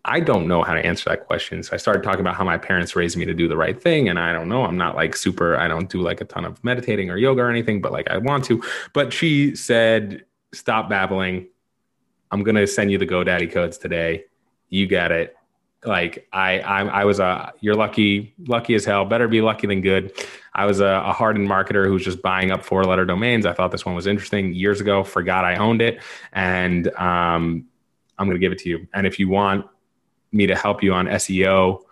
[0.05, 1.63] I don't know how to answer that question.
[1.63, 4.09] So I started talking about how my parents raised me to do the right thing.
[4.09, 6.63] And I don't know, I'm not like super, I don't do like a ton of
[6.65, 8.63] meditating or yoga or anything, but like I want to.
[8.95, 10.25] But she said,
[10.55, 11.49] stop babbling.
[12.31, 14.25] I'm to send you the GoDaddy codes today.
[14.69, 15.37] You get it.
[15.85, 19.05] Like I, I, I was a, you're lucky, lucky as hell.
[19.05, 20.13] Better be lucky than good.
[20.53, 23.47] I was a, a hardened marketer who's just buying up four letter domains.
[23.47, 26.03] I thought this one was interesting years ago, forgot I owned it.
[26.33, 27.67] And um,
[28.19, 28.89] I'm to give it to you.
[28.93, 29.67] And if you want
[30.33, 31.83] me to help you on SEO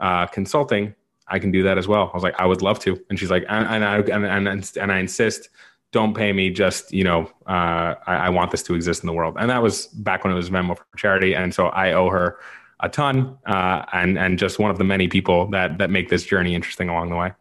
[0.00, 0.94] uh, consulting,
[1.28, 2.10] I can do that as well.
[2.12, 3.00] I was like, I would love to.
[3.10, 5.48] And she's like, and, and I, and, and, and I insist,
[5.92, 6.50] don't pay me.
[6.50, 9.36] Just, you know, uh, I, I, want this to exist in the world.
[9.38, 11.34] And that was back when it was Venmo for charity.
[11.34, 12.38] And so I owe her
[12.80, 16.24] a ton, uh, and, and just one of the many people that, that make this
[16.24, 17.32] journey interesting along the way.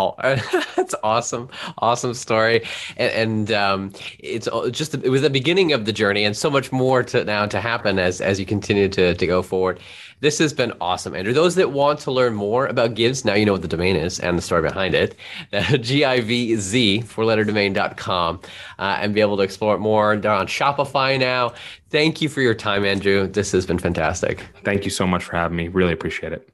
[0.00, 0.14] Oh,
[0.76, 1.48] that's awesome!
[1.78, 2.62] Awesome story,
[2.96, 6.72] and, and um, it's just it was the beginning of the journey, and so much
[6.72, 9.80] more to now to happen as as you continue to to go forward.
[10.20, 11.32] This has been awesome, Andrew.
[11.32, 14.20] Those that want to learn more about Givz, now you know what the domain is
[14.20, 15.16] and the story behind it.
[15.80, 18.40] G-I-V-Z, four-letterdomain.com,
[18.78, 20.16] uh, and be able to explore it more.
[20.16, 21.54] They're on Shopify now.
[21.88, 23.26] Thank you for your time, Andrew.
[23.28, 24.44] This has been fantastic.
[24.62, 25.68] Thank you so much for having me.
[25.68, 26.50] Really appreciate it.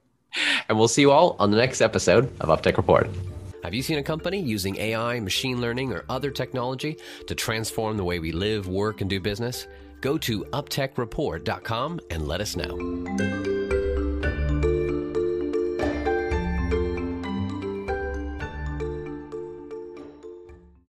[0.69, 3.09] And we'll see you all on the next episode of Uptech Report.
[3.67, 8.05] Have you seen a company using AI, machine learning, or other technology to transform the
[8.05, 9.67] way we live, work, and do business?
[10.01, 13.66] Go to uptechreport.com and let us know.